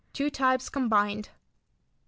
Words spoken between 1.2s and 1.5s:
No.